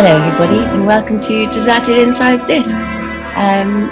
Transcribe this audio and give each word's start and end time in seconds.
Hello, 0.00 0.16
everybody, 0.16 0.60
and 0.60 0.86
welcome 0.86 1.18
to 1.18 1.50
Deserted 1.50 1.98
Inside 1.98 2.46
Discs 2.46 2.72
um, 3.34 3.90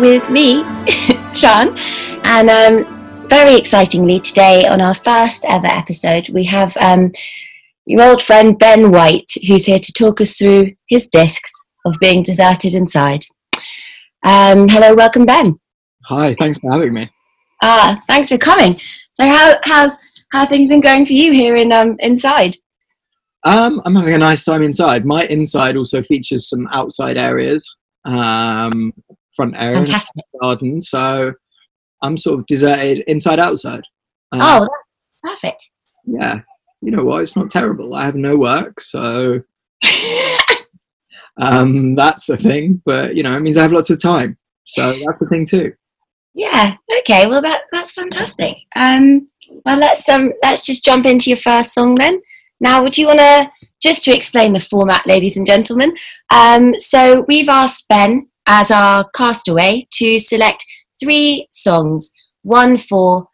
with 0.00 0.30
me, 0.30 0.64
Sean. 1.34 1.78
And 2.24 2.48
um, 2.48 3.28
very 3.28 3.56
excitingly, 3.56 4.18
today 4.18 4.66
on 4.66 4.80
our 4.80 4.94
first 4.94 5.44
ever 5.46 5.66
episode, 5.66 6.30
we 6.30 6.44
have 6.44 6.74
um, 6.78 7.12
your 7.84 8.02
old 8.02 8.22
friend 8.22 8.58
Ben 8.58 8.92
White, 8.92 9.30
who's 9.46 9.66
here 9.66 9.78
to 9.78 9.92
talk 9.92 10.22
us 10.22 10.38
through 10.38 10.72
his 10.88 11.06
discs 11.08 11.52
of 11.84 11.96
being 12.00 12.22
deserted 12.22 12.72
inside. 12.72 13.26
Um, 14.24 14.68
hello, 14.70 14.94
welcome, 14.94 15.26
Ben. 15.26 15.60
Hi, 16.06 16.34
thanks 16.40 16.56
for 16.60 16.72
having 16.72 16.94
me. 16.94 17.10
Ah, 17.62 18.02
thanks 18.08 18.30
for 18.30 18.38
coming. 18.38 18.80
So, 19.12 19.28
how 19.28 19.56
how's 19.64 19.98
how 20.32 20.46
things 20.46 20.70
been 20.70 20.80
going 20.80 21.04
for 21.04 21.12
you 21.12 21.30
here 21.30 21.56
in 21.56 21.72
um, 21.72 21.96
inside? 21.98 22.56
Um, 23.44 23.82
I'm 23.84 23.94
having 23.96 24.14
a 24.14 24.18
nice 24.18 24.44
time 24.44 24.62
inside. 24.62 25.04
My 25.04 25.24
inside 25.26 25.76
also 25.76 26.00
features 26.02 26.48
some 26.48 26.68
outside 26.72 27.16
areas, 27.16 27.78
um, 28.04 28.92
front 29.34 29.54
area, 29.56 29.76
Fantastic. 29.78 30.24
garden. 30.40 30.80
So 30.80 31.32
I'm 32.02 32.16
sort 32.16 32.38
of 32.40 32.46
deserted 32.46 33.02
inside 33.08 33.40
outside. 33.40 33.82
Uh, 34.32 34.38
Oh, 34.62 34.68
that's 35.22 35.40
perfect. 35.40 35.70
yeah. 36.06 36.40
You 36.80 36.90
know 36.90 37.04
what? 37.04 37.22
It's 37.22 37.36
not 37.36 37.50
terrible. 37.50 37.94
I 37.94 38.04
have 38.04 38.16
no 38.16 38.36
work, 38.36 38.80
so 38.80 39.40
um, 41.40 41.94
that's 41.94 42.26
the 42.26 42.36
thing. 42.36 42.82
But 42.84 43.14
you 43.16 43.22
know, 43.22 43.36
it 43.36 43.40
means 43.40 43.56
I 43.56 43.62
have 43.62 43.72
lots 43.72 43.90
of 43.90 44.00
time. 44.02 44.36
So 44.66 44.92
that's 45.04 45.20
the 45.20 45.26
thing 45.28 45.46
too. 45.46 45.72
Yeah. 46.34 46.74
Okay. 47.00 47.26
Well, 47.26 47.40
that 47.42 47.62
that's 47.72 47.92
fantastic. 47.92 48.56
Um, 48.74 49.26
well, 49.64 49.78
let's 49.78 50.08
um 50.08 50.32
let's 50.42 50.64
just 50.64 50.84
jump 50.84 51.06
into 51.06 51.30
your 51.30 51.36
first 51.36 51.72
song 51.72 51.94
then. 51.94 52.20
Now, 52.62 52.82
would 52.82 52.96
you 52.96 53.08
want 53.08 53.18
to 53.18 53.50
just 53.82 54.04
to 54.04 54.16
explain 54.16 54.52
the 54.52 54.60
format, 54.60 55.04
ladies 55.06 55.36
and 55.36 55.44
gentlemen? 55.44 55.94
Um, 56.32 56.78
so 56.78 57.24
we've 57.26 57.48
asked 57.48 57.88
Ben 57.88 58.28
as 58.46 58.70
our 58.70 59.10
castaway 59.14 59.88
to 59.94 60.18
select 60.20 60.64
three 60.98 61.48
songs: 61.52 62.12
one 62.42 62.78
for 62.78 63.26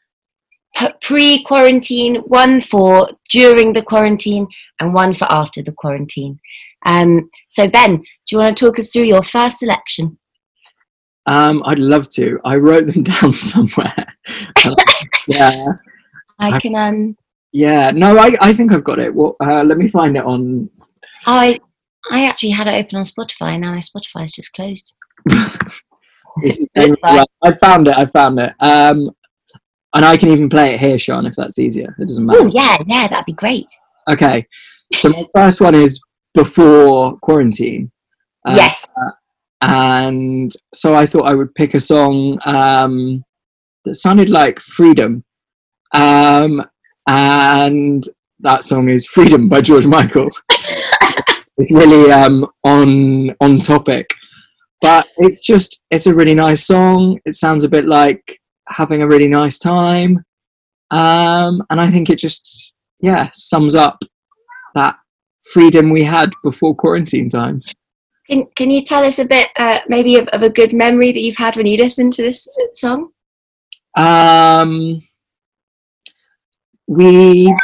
pre-quarantine, 1.03 2.17
one 2.27 2.63
for 2.63 3.11
during 3.29 3.75
the 3.75 3.83
quarantine, 3.83 4.47
and 4.81 4.95
one 4.95 5.13
for 5.13 5.31
after 5.31 5.63
the 5.63 5.73
quarantine. 5.73 6.41
Um, 6.87 7.29
so, 7.49 7.69
Ben, 7.69 7.97
do 7.99 8.05
you 8.31 8.39
want 8.39 8.57
to 8.57 8.65
talk 8.65 8.79
us 8.79 8.91
through 8.91 9.05
your 9.05 9.23
first 9.23 9.59
selection? 9.59 10.19
Um, 11.27 11.63
I'd 11.67 11.79
love 11.79 12.09
to. 12.15 12.41
I 12.47 12.57
wrote 12.57 12.87
them 12.87 13.03
down 13.13 13.35
somewhere. 13.35 14.07
Yeah. 15.27 15.67
I- 16.39 16.59
can 16.59 16.75
um. 16.75 17.18
Yeah, 17.53 17.91
no, 17.93 18.19
I, 18.19 18.35
I 18.41 18.53
think 18.53 18.73
I've 18.73 18.85
got 18.85 18.99
it. 18.99 19.15
Well, 19.15 19.37
uh, 19.41 19.63
let 19.65 19.79
me 19.79 19.89
find 19.89 20.17
it 20.17 20.25
on. 20.25 20.69
I 21.27 21.61
I 22.11 22.27
actually 22.27 22.51
had 22.51 22.67
it 22.67 22.75
open 22.75 22.99
on 22.99 23.05
Spotify. 23.05 23.59
Now 23.59 23.73
my 23.73 23.81
Spotify's 23.81 24.33
just 24.33 24.53
closed. 24.53 24.95
Right. 26.77 27.27
I 27.43 27.53
found 27.57 27.89
it. 27.89 27.97
I 27.97 28.07
found 28.07 28.39
it. 28.39 28.53
Um, 28.61 29.11
and 29.95 30.05
I 30.05 30.17
can 30.17 30.29
even 30.29 30.49
play 30.49 30.75
it 30.75 30.81
here, 30.81 30.99
Sean, 30.99 31.27
if 31.27 31.35
that's 31.35 31.59
easier. 31.59 31.95
It 31.99 32.07
doesn't 32.07 32.25
matter. 32.25 32.41
Oh 32.43 32.51
yeah, 32.55 32.77
yeah, 32.87 33.09
that'd 33.09 33.25
be 33.25 33.33
great. 33.33 33.67
Okay, 34.09 34.47
so 34.93 35.09
my 35.09 35.25
first 35.35 35.61
one 35.61 35.75
is 35.75 36.01
before 36.35 37.19
quarantine. 37.19 37.91
Uh, 38.47 38.55
yes. 38.57 38.87
and 39.63 40.53
so 40.73 40.95
I 40.95 41.07
thought 41.07 41.29
I 41.29 41.35
would 41.35 41.55
pick 41.55 41.75
a 41.75 41.81
song 41.81 42.39
um, 42.45 43.25
that 43.85 43.97
sounded 43.97 44.31
like 44.31 44.61
freedom. 44.61 45.25
Um, 45.93 46.65
and 47.09 48.05
that 48.41 48.63
song 48.63 48.89
is 48.89 49.07
Freedom 49.07 49.49
by 49.49 49.63
George 49.63 49.87
Michael. 49.87 50.29
it's 51.57 51.73
really 51.73 52.13
um, 52.13 52.47
on 52.63 53.35
on 53.41 53.59
topic, 53.59 54.15
but 54.83 55.09
it's 55.17 55.45
just 55.45 55.83
it's 55.91 56.07
a 56.07 56.15
really 56.15 56.35
nice 56.35 56.67
song. 56.67 57.19
It 57.25 57.35
sounds 57.35 57.65
a 57.65 57.69
bit 57.69 57.87
like 57.87 58.41
having 58.69 59.03
a 59.03 59.09
really 59.09 59.27
nice 59.27 59.59
time, 59.59 60.23
um, 60.91 61.63
and 61.71 61.81
I 61.81 61.91
think 61.91 62.11
it 62.11 62.19
just 62.19 62.75
yeah 63.01 63.31
sums 63.33 63.75
up 63.75 63.99
that 64.75 64.97
freedom 65.53 65.91
we 65.91 66.03
had 66.03 66.31
before 66.45 66.77
quarantine 66.77 67.31
times. 67.31 67.75
Can 68.29 68.47
Can 68.55 68.71
you 68.71 68.85
tell 68.85 69.03
us 69.03 69.19
a 69.19 69.25
bit, 69.25 69.49
uh, 69.59 69.81
maybe 69.89 70.17
of, 70.17 70.29
of 70.29 70.43
a 70.43 70.51
good 70.51 70.75
memory 70.75 71.13
that 71.13 71.21
you've 71.21 71.39
had 71.39 71.57
when 71.57 71.67
you 71.67 71.79
listened 71.79 72.13
to 72.15 72.23
this 72.23 72.47
song? 72.73 73.13
Um, 73.97 75.03
we 76.89 77.55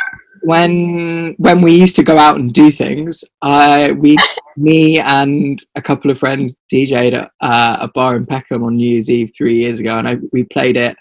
when 0.42 1.34
when 1.38 1.62
we 1.62 1.74
used 1.74 1.96
to 1.96 2.02
go 2.02 2.18
out 2.18 2.36
and 2.36 2.52
do 2.52 2.70
things, 2.70 3.24
I 3.42 3.92
we 3.92 4.16
me 4.56 5.00
and 5.00 5.58
a 5.74 5.82
couple 5.82 6.10
of 6.10 6.18
friends 6.18 6.60
DJ'd 6.72 7.14
at 7.14 7.30
uh, 7.40 7.78
a 7.80 7.88
bar 7.88 8.16
in 8.16 8.26
Peckham 8.26 8.62
on 8.62 8.76
New 8.76 8.88
Year's 8.88 9.10
Eve 9.10 9.32
three 9.36 9.56
years 9.56 9.80
ago, 9.80 9.98
and 9.98 10.06
I, 10.06 10.18
we 10.32 10.44
played 10.44 10.76
it 10.76 10.96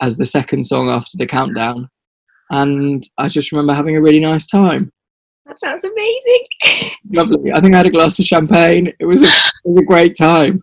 as 0.00 0.16
the 0.16 0.26
second 0.26 0.64
song 0.64 0.90
after 0.90 1.16
the 1.16 1.26
countdown, 1.26 1.88
and 2.50 3.02
I 3.18 3.28
just 3.28 3.50
remember 3.50 3.72
having 3.72 3.96
a 3.96 4.02
really 4.02 4.20
nice 4.20 4.46
time. 4.46 4.92
That 5.46 5.58
sounds 5.58 5.84
amazing. 5.84 6.96
Lovely. 7.10 7.52
I 7.52 7.60
think 7.60 7.74
I 7.74 7.78
had 7.78 7.86
a 7.86 7.90
glass 7.90 8.18
of 8.18 8.24
champagne. 8.24 8.92
It 8.98 9.04
was 9.04 9.22
a, 9.22 9.26
it 9.26 9.52
was 9.64 9.82
a 9.82 9.84
great 9.84 10.16
time. 10.16 10.62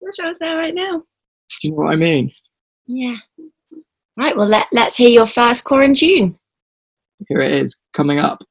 Wish 0.00 0.20
I 0.22 0.28
was 0.28 0.38
there 0.38 0.56
right 0.56 0.74
now. 0.74 1.02
Do 1.60 1.68
you 1.68 1.70
know 1.70 1.78
what 1.78 1.92
I 1.92 1.96
mean? 1.96 2.32
Yeah. 2.86 3.16
Right. 4.20 4.36
Well, 4.36 4.48
let 4.48 4.66
Let's 4.70 4.96
hear 4.96 5.08
your 5.08 5.26
first 5.26 5.64
quarantine. 5.64 6.36
Here 7.28 7.40
it 7.40 7.52
is 7.52 7.74
coming 7.94 8.18
up. 8.18 8.44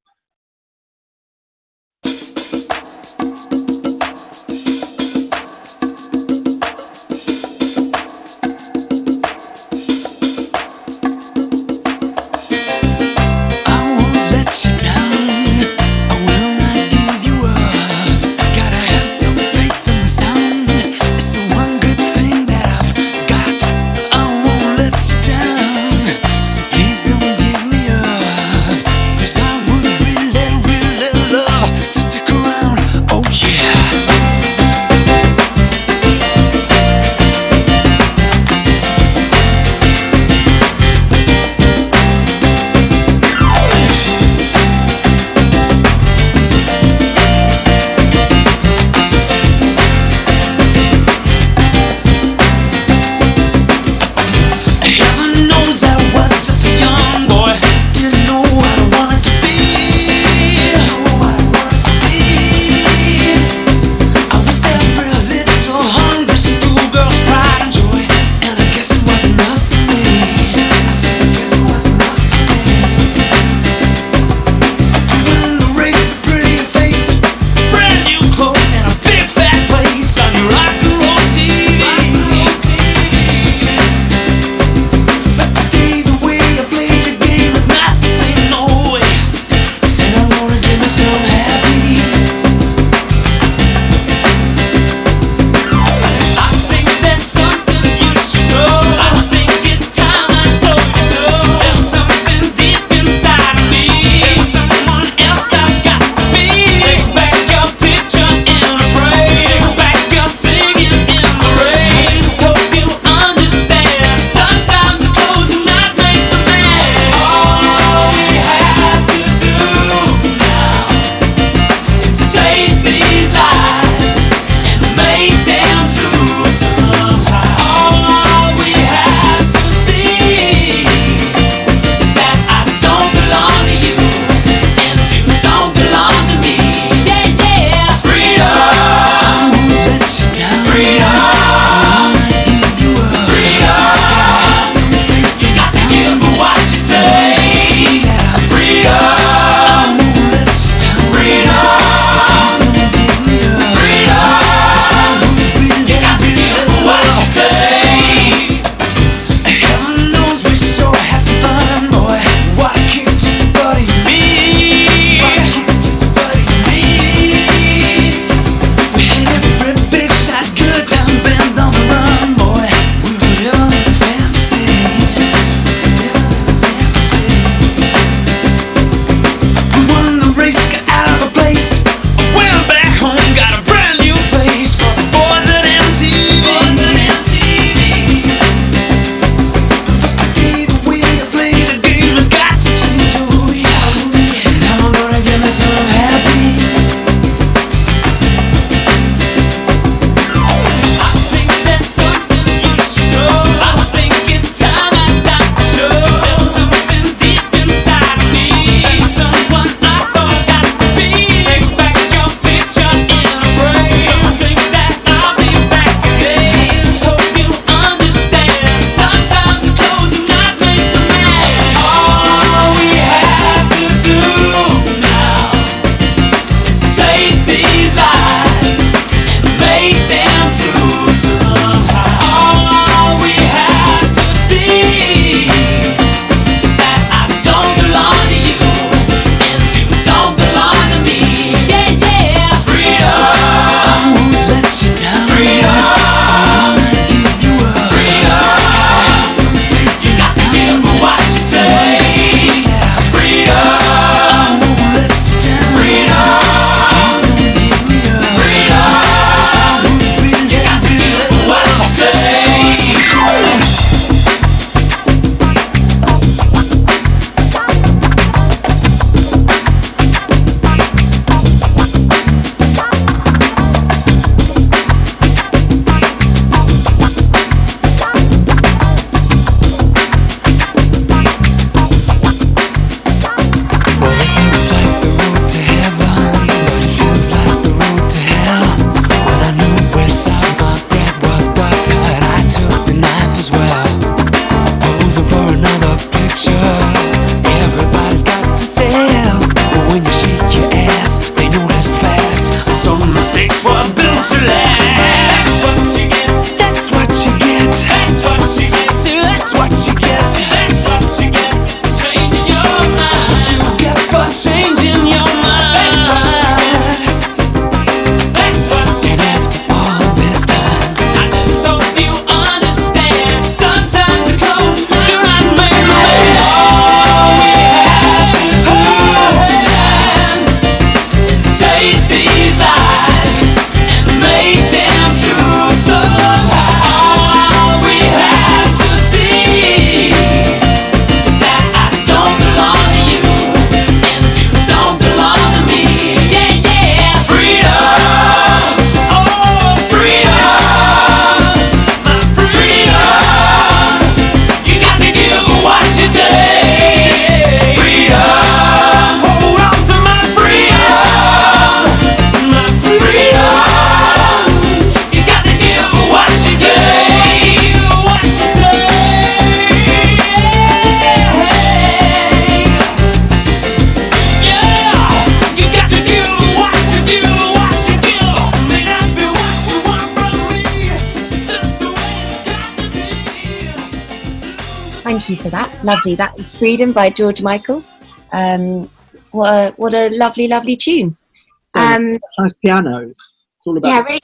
Lovely. 385.89 386.13
That 386.13 386.37
was 386.37 386.55
Freedom 386.55 386.91
by 386.93 387.09
George 387.09 387.41
Michael. 387.41 387.83
Um, 388.31 388.83
what 389.31 389.49
a, 389.49 389.71
what 389.77 389.91
a 389.95 390.15
lovely, 390.15 390.47
lovely 390.47 390.75
tune. 390.77 391.17
So 391.61 391.79
Um, 391.79 392.11
nice 392.37 392.53
pianos. 392.63 393.09
It's 393.57 393.65
all 393.65 393.75
about 393.75 393.87
yeah, 393.89 393.99
really 394.03 394.19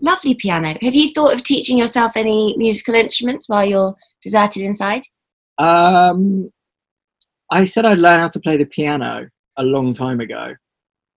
lovely 0.00 0.34
piano. 0.34 0.76
Have 0.82 0.94
you 0.96 1.12
thought 1.12 1.32
of 1.32 1.44
teaching 1.44 1.78
yourself 1.78 2.16
any 2.16 2.56
musical 2.56 2.96
instruments 2.96 3.48
while 3.48 3.64
you're 3.64 3.94
deserted 4.20 4.62
inside? 4.64 5.02
Um, 5.58 6.50
I 7.52 7.66
said 7.66 7.84
I'd 7.86 8.00
learn 8.00 8.18
how 8.18 8.26
to 8.26 8.40
play 8.40 8.56
the 8.56 8.66
piano 8.66 9.28
a 9.58 9.62
long 9.62 9.92
time 9.92 10.18
ago, 10.18 10.56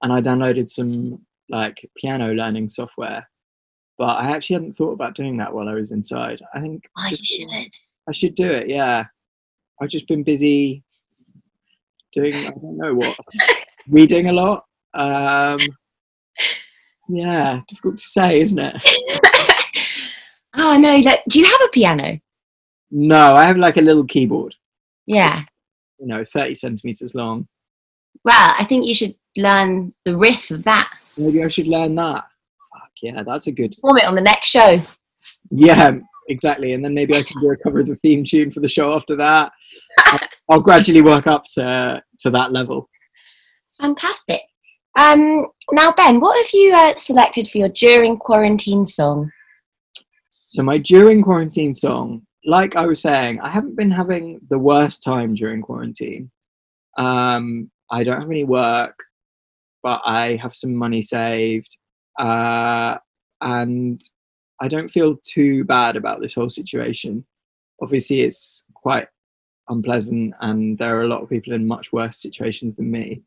and 0.03 0.13
I 0.13 0.21
downloaded 0.21 0.69
some 0.69 1.25
like 1.49 1.89
piano 1.97 2.31
learning 2.31 2.69
software. 2.69 3.27
But 3.97 4.19
I 4.19 4.29
actually 4.35 4.53
hadn't 4.55 4.73
thought 4.77 4.93
about 4.93 5.15
doing 5.15 5.37
that 5.37 5.51
while 5.51 5.67
I 5.67 5.73
was 5.73 5.91
inside. 5.91 6.43
I 6.53 6.59
think 6.59 6.83
Oh, 6.95 7.07
you 7.09 7.17
just- 7.17 7.25
should. 7.25 7.49
I 8.07 8.11
should 8.11 8.35
do 8.35 8.51
it. 8.51 8.67
Yeah, 8.69 9.05
I've 9.83 9.89
just 9.89 10.07
been 10.07 10.23
busy 10.23 10.81
doing 12.13 12.33
I 12.35 12.49
don't 12.51 12.77
know 12.77 12.93
what 12.95 13.17
reading 13.89 14.29
a 14.29 14.31
lot. 14.33 14.65
Um, 14.93 15.59
yeah, 17.09 17.59
difficult 17.67 17.97
to 17.97 18.01
say, 18.01 18.39
isn't 18.39 18.59
it? 18.59 18.75
oh 20.55 20.77
no! 20.77 20.97
Like, 20.97 21.21
do 21.27 21.39
you 21.39 21.45
have 21.45 21.61
a 21.65 21.69
piano? 21.69 22.19
No, 22.91 23.35
I 23.35 23.45
have 23.45 23.57
like 23.57 23.77
a 23.77 23.81
little 23.81 24.05
keyboard, 24.05 24.55
Yeah. 25.05 25.43
you 25.99 26.07
know, 26.07 26.23
thirty 26.23 26.53
centimeters 26.53 27.13
long. 27.13 27.47
Well, 28.23 28.53
I 28.57 28.63
think 28.63 28.85
you 28.85 28.95
should 28.95 29.15
learn 29.35 29.93
the 30.05 30.15
riff 30.15 30.49
of 30.51 30.63
that. 30.63 30.89
Maybe 31.17 31.43
I 31.43 31.49
should 31.49 31.67
learn 31.67 31.95
that. 31.95 32.23
Fuck 32.71 32.91
yeah, 33.01 33.23
that's 33.23 33.47
a 33.47 33.51
good. 33.51 33.71
Perform 33.71 33.97
it 33.97 34.05
on 34.05 34.15
the 34.15 34.21
next 34.21 34.47
show. 34.47 34.79
Yeah, 35.51 35.97
exactly. 36.29 36.73
And 36.73 36.85
then 36.85 36.93
maybe 36.93 37.15
I 37.15 37.21
can 37.23 37.41
do 37.41 37.51
a 37.51 37.57
cover 37.57 37.81
of 37.81 37.87
the 37.87 37.95
theme 37.97 38.23
tune 38.23 38.51
for 38.51 38.59
the 38.61 38.67
show 38.67 38.95
after 38.95 39.15
that. 39.17 39.51
I'll, 40.05 40.19
I'll 40.49 40.61
gradually 40.61 41.01
work 41.01 41.27
up 41.27 41.43
to 41.55 42.01
to 42.19 42.29
that 42.31 42.51
level. 42.51 42.89
Fantastic. 43.79 44.41
Um, 44.97 45.47
now, 45.71 45.91
Ben, 45.91 46.19
what 46.19 46.37
have 46.37 46.51
you 46.53 46.73
uh, 46.75 46.95
selected 46.95 47.47
for 47.47 47.57
your 47.57 47.69
during 47.69 48.17
quarantine 48.17 48.85
song? 48.85 49.31
So 50.47 50.61
my 50.61 50.77
during 50.77 51.23
quarantine 51.23 51.73
song, 51.73 52.21
like 52.45 52.75
I 52.75 52.85
was 52.85 53.01
saying, 53.01 53.39
I 53.41 53.49
haven't 53.49 53.75
been 53.75 53.89
having 53.89 54.39
the 54.49 54.59
worst 54.59 55.03
time 55.03 55.33
during 55.33 55.61
quarantine. 55.61 56.29
Um, 56.97 57.71
I 57.89 58.03
don't 58.03 58.21
have 58.21 58.29
any 58.29 58.43
work, 58.43 58.95
but 59.81 60.01
I 60.05 60.35
have 60.41 60.53
some 60.53 60.75
money 60.75 61.01
saved, 61.01 61.75
uh, 62.19 62.97
and 63.41 63.99
I 64.61 64.67
don't 64.67 64.89
feel 64.89 65.17
too 65.23 65.63
bad 65.63 65.95
about 65.95 66.21
this 66.21 66.35
whole 66.35 66.49
situation. 66.49 67.25
Obviously, 67.81 68.21
it's 68.21 68.65
quite 68.75 69.07
unpleasant, 69.69 70.33
and 70.41 70.77
there 70.77 70.97
are 70.97 71.03
a 71.03 71.07
lot 71.07 71.21
of 71.21 71.29
people 71.29 71.53
in 71.53 71.67
much 71.67 71.91
worse 71.93 72.21
situations 72.21 72.75
than 72.75 72.91
me. 72.91 73.21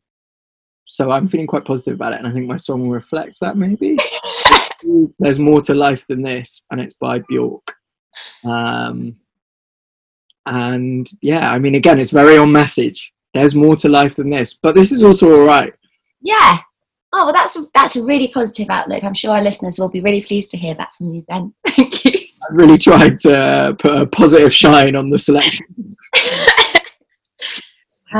So 0.85 1.11
I'm 1.11 1.27
feeling 1.27 1.47
quite 1.47 1.65
positive 1.65 1.95
about 1.95 2.13
it, 2.13 2.19
and 2.19 2.27
I 2.27 2.31
think 2.31 2.47
my 2.47 2.57
song 2.57 2.89
reflects 2.89 3.39
that. 3.39 3.57
Maybe 3.57 3.97
there's 5.19 5.39
more 5.39 5.61
to 5.61 5.73
life 5.73 6.05
than 6.07 6.21
this, 6.21 6.63
and 6.71 6.79
it's 6.79 6.93
by 6.93 7.19
Bjork. 7.19 7.73
Um, 8.43 9.15
and 10.45 11.09
yeah, 11.21 11.51
I 11.51 11.59
mean, 11.59 11.75
again, 11.75 11.99
it's 11.99 12.11
very 12.11 12.37
on 12.37 12.51
message. 12.51 13.13
There's 13.33 13.53
more 13.53 13.75
to 13.77 13.89
life 13.89 14.15
than 14.15 14.29
this, 14.29 14.53
but 14.53 14.75
this 14.75 14.91
is 14.91 15.03
also 15.03 15.31
all 15.31 15.45
right. 15.45 15.73
Yeah. 16.21 16.59
Oh, 17.13 17.25
well, 17.25 17.33
that's 17.33 17.57
that's 17.73 17.95
a 17.95 18.03
really 18.03 18.27
positive 18.27 18.69
outlook. 18.69 19.03
I'm 19.03 19.13
sure 19.13 19.31
our 19.31 19.43
listeners 19.43 19.79
will 19.79 19.89
be 19.89 20.01
really 20.01 20.21
pleased 20.21 20.51
to 20.51 20.57
hear 20.57 20.73
that 20.75 20.89
from 20.97 21.13
you, 21.13 21.21
Ben. 21.23 21.53
Thank 21.67 22.05
you. 22.05 22.26
I 22.41 22.53
really 22.53 22.77
tried 22.77 23.19
to 23.19 23.75
put 23.79 24.01
a 24.01 24.05
positive 24.07 24.53
shine 24.53 24.95
on 24.95 25.09
the 25.09 25.17
selections, 25.17 25.97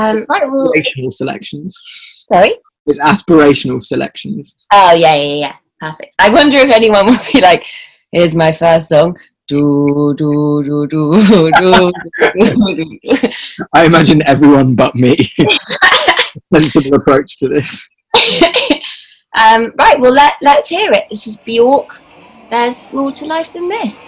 Um, 0.02 0.26
right. 0.28 0.42
Well, 0.50 0.70
aspirational 0.76 1.12
selections. 1.12 1.78
sorry. 2.30 2.54
It's 2.86 3.00
aspirational 3.00 3.82
selections. 3.82 4.54
Oh 4.72 4.92
yeah, 4.92 5.14
yeah, 5.14 5.34
yeah. 5.34 5.56
Perfect. 5.80 6.14
I 6.18 6.28
wonder 6.28 6.58
if 6.58 6.70
anyone 6.70 7.06
will 7.06 7.18
be 7.32 7.40
like, 7.40 7.64
"Here's 8.12 8.34
my 8.36 8.52
first 8.52 8.90
song." 8.90 9.16
Do 9.48 10.14
do 10.18 10.62
do 10.62 10.86
do 10.86 11.10
do 11.20 11.50
do. 11.50 12.76
do, 12.76 12.98
do. 13.00 13.28
I 13.72 13.86
imagine 13.86 14.22
everyone 14.26 14.74
but 14.74 14.94
me. 14.94 15.16
Sensible 16.52 16.94
approach 16.96 17.38
to 17.38 17.48
this. 17.48 17.88
um, 19.38 19.72
right. 19.78 19.98
Well, 19.98 20.12
let 20.12 20.34
let's 20.42 20.68
hear 20.68 20.92
it. 20.92 21.04
This 21.10 21.26
is 21.26 21.38
Bjork. 21.38 22.02
There's 22.50 22.90
more 22.92 23.12
to 23.12 23.26
life 23.26 23.52
than 23.52 23.68
this. 23.68 24.04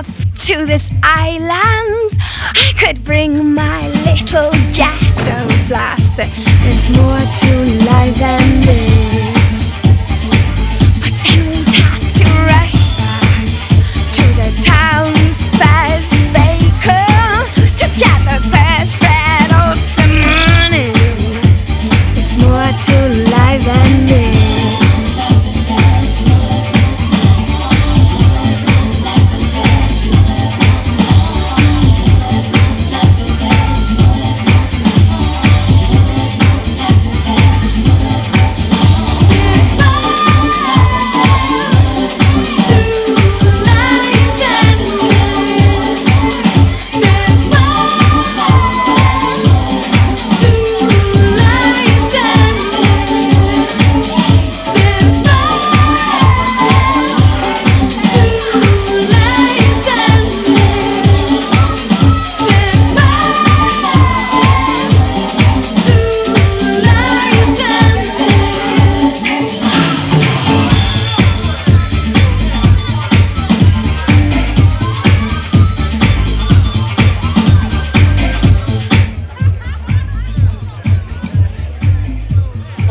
Off 0.00 0.34
to 0.46 0.64
this 0.66 0.90
island. 1.02 2.18
I 2.54 2.72
could 2.78 3.04
bring 3.04 3.54
my 3.54 3.80
little 4.06 4.50
ghetto 4.72 5.68
blaster. 5.68 6.24
There's 6.62 6.96
more 6.96 7.18
to 7.18 7.84
life 7.84 8.14
than 8.16 8.60
this. 8.62 9.19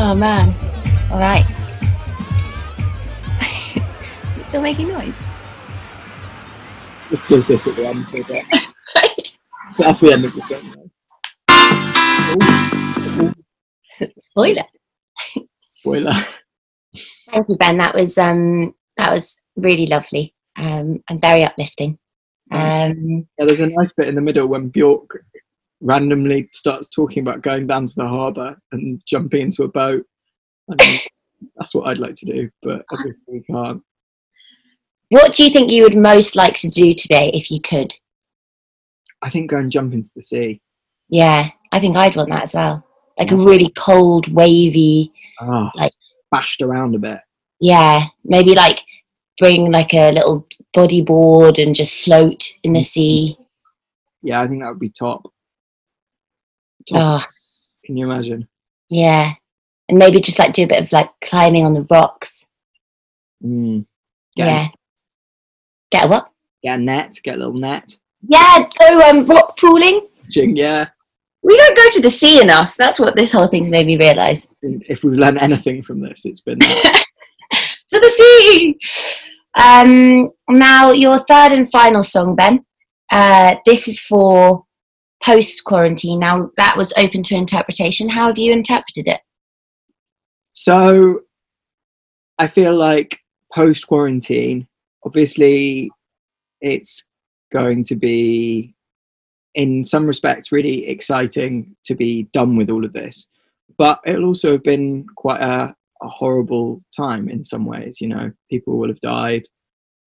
Oh 0.02 0.14
man. 0.14 0.54
All 1.10 1.18
right. 1.18 1.44
Still 4.48 4.62
making 4.62 4.88
noise. 4.88 5.14
Just 7.10 7.28
does 7.28 7.46
this 7.46 7.66
at 7.66 7.76
the 7.76 7.86
end 7.86 8.08
for 8.08 8.22
that. 8.22 8.70
That's 9.78 10.00
the 10.00 10.12
end 10.12 10.24
of 10.24 10.32
the 10.32 10.40
song. 10.40 10.74
though. 10.74 10.90
Ooh, 14.02 14.08
Spoiler. 14.20 14.64
spoiler. 15.66 16.12
Thank 17.30 17.48
you, 17.50 17.56
Ben. 17.56 17.76
That 17.76 17.94
was 17.94 18.16
um 18.16 18.74
that 18.96 19.12
was 19.12 19.38
really 19.56 19.86
lovely 19.86 20.34
um 20.56 21.02
and 21.10 21.20
very 21.20 21.44
uplifting. 21.44 21.98
Um 22.50 23.28
Yeah, 23.38 23.44
there's 23.44 23.60
a 23.60 23.66
nice 23.66 23.92
bit 23.92 24.08
in 24.08 24.14
the 24.14 24.22
middle 24.22 24.46
when 24.46 24.68
Bjork 24.68 25.26
randomly 25.80 26.48
starts 26.52 26.88
talking 26.88 27.22
about 27.22 27.42
going 27.42 27.66
down 27.66 27.86
to 27.86 27.94
the 27.96 28.06
harbour 28.06 28.60
and 28.72 29.00
jumping 29.06 29.42
into 29.42 29.64
a 29.64 29.68
boat. 29.68 30.04
And 30.68 30.80
that's 31.56 31.74
what 31.74 31.88
I'd 31.88 31.98
like 31.98 32.14
to 32.16 32.26
do, 32.26 32.50
but 32.62 32.82
ah. 32.90 32.96
obviously 32.96 33.24
we 33.28 33.40
can't. 33.42 33.82
what 35.08 35.34
do 35.34 35.44
you 35.44 35.50
think 35.50 35.70
you 35.70 35.82
would 35.82 35.96
most 35.96 36.36
like 36.36 36.54
to 36.56 36.68
do 36.68 36.92
today 36.94 37.30
if 37.34 37.50
you 37.50 37.60
could? 37.60 37.94
I 39.22 39.30
think 39.30 39.50
go 39.50 39.58
and 39.58 39.70
jump 39.70 39.92
into 39.92 40.10
the 40.14 40.22
sea. 40.22 40.60
Yeah, 41.08 41.50
I 41.72 41.80
think 41.80 41.96
I'd 41.96 42.16
want 42.16 42.30
that 42.30 42.44
as 42.44 42.54
well. 42.54 42.84
Like 43.18 43.32
a 43.32 43.36
really 43.36 43.70
cold, 43.76 44.32
wavy, 44.32 45.12
Oh, 45.40 45.70
Like- 45.74 45.92
bashed 46.30 46.62
around 46.62 46.94
a 46.94 46.98
bit. 46.98 47.18
yeah, 47.60 48.06
maybe 48.24 48.54
like 48.54 48.80
bring 49.38 49.72
like 49.72 49.92
a 49.94 50.12
little 50.12 50.46
bodyboard 50.76 51.60
and 51.60 51.74
just 51.74 52.04
float 52.04 52.46
in 52.62 52.74
the 52.74 52.80
mm-hmm. 52.80 52.84
sea. 52.84 53.36
Yeah, 54.22 54.42
I 54.42 54.48
think 54.48 54.62
that 54.62 54.68
would 54.68 54.78
be 54.78 54.90
top. 54.90 55.22
Oh, 56.94 57.24
Can 57.84 57.96
you 57.96 58.10
imagine? 58.10 58.48
yeah. 58.88 59.32
And 59.88 59.98
maybe 59.98 60.20
just 60.20 60.38
like 60.38 60.52
do 60.52 60.62
a 60.62 60.68
bit 60.68 60.80
of 60.80 60.92
like 60.92 61.10
climbing 61.20 61.64
on 61.64 61.74
the 61.74 61.82
rocks. 61.90 62.48
Mm. 63.44 63.86
Get, 64.36 64.46
Yeah. 64.46 64.68
Get 65.90 66.04
a 66.04 66.08
what? 66.08 66.30
get 66.62 66.78
a 66.78 66.82
net, 66.82 67.18
get 67.24 67.34
a 67.34 67.38
little 67.38 67.54
net. 67.54 67.96
Yeah, 68.22 68.68
go 68.78 69.00
um, 69.08 69.24
rock 69.24 69.58
pooling. 69.58 70.06
Yeah. 70.28 70.88
We 71.42 71.56
don't 71.56 71.76
go 71.76 71.88
to 71.90 72.02
the 72.02 72.10
sea 72.10 72.40
enough. 72.40 72.76
That's 72.76 73.00
what 73.00 73.16
this 73.16 73.32
whole 73.32 73.48
thing's 73.48 73.70
made 73.70 73.86
me 73.86 73.96
realise. 73.96 74.46
If 74.62 75.02
we've 75.02 75.18
learned 75.18 75.38
anything 75.40 75.82
from 75.82 76.00
this, 76.00 76.24
it's 76.24 76.40
been. 76.40 76.58
To 77.92 77.98
the 77.98 78.10
sea! 78.10 78.78
Um, 79.58 80.30
now, 80.48 80.92
your 80.92 81.18
third 81.18 81.50
and 81.50 81.68
final 81.68 82.04
song, 82.04 82.36
Ben. 82.36 82.64
Uh, 83.10 83.56
this 83.66 83.88
is 83.88 83.98
for 83.98 84.64
post 85.22 85.64
quarantine. 85.64 86.18
Now, 86.18 86.50
that 86.56 86.76
was 86.76 86.92
open 86.96 87.22
to 87.24 87.34
interpretation. 87.34 88.08
How 88.08 88.26
have 88.26 88.38
you 88.38 88.52
interpreted 88.52 89.06
it? 89.06 89.20
So 90.52 91.20
I 92.38 92.46
feel 92.46 92.74
like 92.74 93.20
post 93.52 93.86
quarantine, 93.86 94.66
obviously, 95.04 95.90
it's 96.60 97.06
going 97.52 97.84
to 97.84 97.96
be, 97.96 98.74
in 99.54 99.84
some 99.84 100.06
respects, 100.06 100.52
really 100.52 100.86
exciting 100.86 101.76
to 101.84 101.94
be 101.94 102.24
done 102.32 102.56
with 102.56 102.70
all 102.70 102.84
of 102.84 102.92
this. 102.92 103.28
But 103.78 104.00
it'll 104.06 104.26
also 104.26 104.52
have 104.52 104.62
been 104.62 105.06
quite 105.16 105.40
a, 105.40 105.74
a 106.02 106.08
horrible 106.08 106.82
time 106.96 107.28
in 107.28 107.44
some 107.44 107.64
ways. 107.64 108.00
You 108.00 108.08
know, 108.08 108.32
people 108.50 108.78
will 108.78 108.88
have 108.88 109.00
died, 109.00 109.44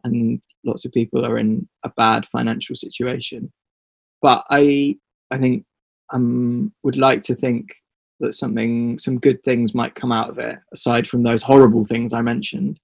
and 0.04 0.42
lots 0.64 0.86
of 0.86 0.92
people 0.92 1.26
are 1.26 1.38
in 1.38 1.68
a 1.84 1.90
bad 1.90 2.28
financial 2.30 2.76
situation. 2.76 3.52
But 4.24 4.44
I, 4.50 4.98
I 5.30 5.38
think, 5.38 5.66
um, 6.12 6.74
would 6.82 6.96
like 6.96 7.22
to 7.24 7.36
think 7.36 7.70
that 8.20 8.34
something 8.34 8.98
some 8.98 9.20
good 9.20 9.44
things 9.44 9.76
might 9.76 9.96
come 9.96 10.12
out 10.12 10.30
of 10.30 10.40
it 10.40 10.58
aside 10.72 11.06
from 11.06 11.24
those 11.24 11.42
horrible 11.42 11.86
things 11.86 12.14
i 12.14 12.22
mentioned. 12.22 12.80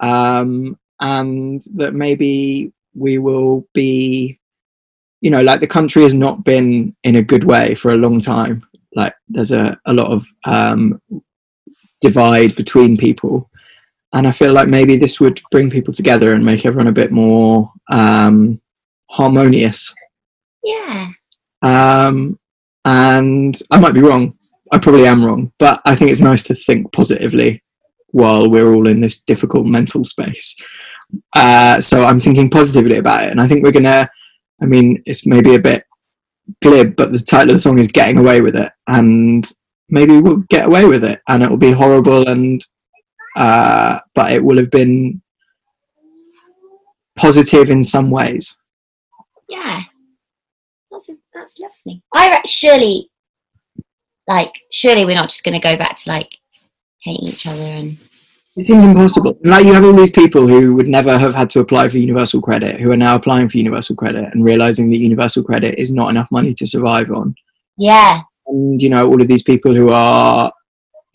Um, 0.00 0.78
and 1.00 1.60
that 1.74 1.94
maybe 1.94 2.72
we 2.94 3.18
will 3.18 3.66
be 3.74 4.38
you 5.20 5.30
know 5.30 5.42
like 5.42 5.60
the 5.60 5.66
country 5.66 6.02
has 6.02 6.14
not 6.14 6.44
been 6.44 6.94
in 7.04 7.16
a 7.16 7.22
good 7.22 7.44
way 7.44 7.74
for 7.74 7.92
a 7.92 7.96
long 7.96 8.20
time. 8.20 8.64
Like 8.94 9.14
there's 9.28 9.52
a, 9.52 9.78
a 9.86 9.92
lot 9.92 10.12
of 10.12 10.26
um, 10.44 11.00
divide 12.00 12.54
between 12.56 12.96
people. 12.96 13.48
And 14.14 14.26
i 14.26 14.32
feel 14.32 14.52
like 14.52 14.68
maybe 14.68 14.98
this 14.98 15.18
would 15.20 15.40
bring 15.50 15.70
people 15.70 15.94
together 15.94 16.34
and 16.34 16.44
make 16.44 16.66
everyone 16.66 16.88
a 16.88 16.92
bit 16.92 17.10
more 17.10 17.72
um, 17.90 18.60
harmonious 19.08 19.94
Yeah. 20.64 21.08
um, 21.62 22.38
and 22.84 23.58
I 23.70 23.78
might 23.78 23.94
be 23.94 24.00
wrong. 24.00 24.36
I 24.72 24.78
probably 24.78 25.06
am 25.06 25.24
wrong, 25.24 25.52
but 25.58 25.80
I 25.84 25.94
think 25.94 26.10
it's 26.10 26.20
nice 26.20 26.44
to 26.44 26.54
think 26.54 26.92
positively 26.92 27.62
while 28.08 28.48
we're 28.50 28.72
all 28.72 28.88
in 28.88 29.00
this 29.00 29.20
difficult 29.20 29.66
mental 29.66 30.02
space. 30.04 30.56
Uh, 31.36 31.80
so 31.80 32.04
I'm 32.04 32.18
thinking 32.18 32.48
positively 32.50 32.96
about 32.96 33.24
it, 33.24 33.30
and 33.30 33.40
I 33.40 33.46
think 33.48 33.62
we're 33.62 33.72
gonna. 33.72 34.08
I 34.60 34.66
mean, 34.66 35.02
it's 35.06 35.26
maybe 35.26 35.54
a 35.54 35.60
bit 35.60 35.84
glib, 36.62 36.96
but 36.96 37.12
the 37.12 37.18
title 37.18 37.50
of 37.50 37.56
the 37.56 37.60
song 37.60 37.78
is 37.78 37.86
"Getting 37.86 38.18
Away 38.18 38.40
with 38.40 38.56
It," 38.56 38.72
and 38.86 39.48
maybe 39.90 40.20
we'll 40.20 40.44
get 40.48 40.66
away 40.66 40.86
with 40.86 41.04
it, 41.04 41.20
and 41.28 41.42
it 41.42 41.50
will 41.50 41.58
be 41.58 41.72
horrible, 41.72 42.26
and 42.28 42.60
uh, 43.36 43.98
but 44.14 44.32
it 44.32 44.42
will 44.42 44.56
have 44.56 44.70
been 44.70 45.20
positive 47.16 47.70
in 47.70 47.82
some 47.84 48.10
ways. 48.10 48.56
Yeah. 49.48 49.82
That's, 50.92 51.10
that's 51.34 51.58
lovely. 51.58 52.02
I 52.14 52.28
re- 52.28 52.42
surely, 52.46 53.10
like, 54.28 54.52
surely 54.70 55.04
we're 55.04 55.16
not 55.16 55.30
just 55.30 55.42
going 55.42 55.60
to 55.60 55.66
go 55.66 55.76
back 55.76 55.96
to 55.96 56.10
like 56.10 56.28
hating 57.02 57.28
each 57.28 57.46
other 57.46 57.62
and. 57.62 57.98
It 58.54 58.64
seems 58.64 58.84
impossible. 58.84 59.38
Like 59.42 59.64
you 59.64 59.72
have 59.72 59.82
all 59.82 59.94
these 59.94 60.10
people 60.10 60.46
who 60.46 60.74
would 60.74 60.86
never 60.86 61.16
have 61.16 61.34
had 61.34 61.48
to 61.50 61.60
apply 61.60 61.88
for 61.88 61.96
universal 61.96 62.42
credit, 62.42 62.78
who 62.78 62.92
are 62.92 62.98
now 62.98 63.14
applying 63.14 63.48
for 63.48 63.56
universal 63.56 63.96
credit 63.96 64.28
and 64.34 64.44
realizing 64.44 64.90
that 64.90 64.98
universal 64.98 65.42
credit 65.42 65.78
is 65.78 65.90
not 65.90 66.10
enough 66.10 66.28
money 66.30 66.52
to 66.54 66.66
survive 66.66 67.10
on. 67.10 67.34
Yeah. 67.78 68.20
And 68.46 68.82
you 68.82 68.90
know, 68.90 69.08
all 69.08 69.22
of 69.22 69.28
these 69.28 69.42
people 69.42 69.74
who 69.74 69.88
are 69.88 70.52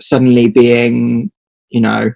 suddenly 0.01 0.49
being, 0.49 1.31
you 1.69 1.81
know, 1.81 2.11